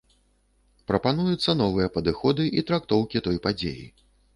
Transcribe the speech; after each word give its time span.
Прапануюцца 0.93 1.57
новыя 1.61 1.93
падыходы 2.01 2.51
і 2.57 2.67
трактоўкі 2.71 3.17
той 3.31 3.37
падзеі. 3.49 3.91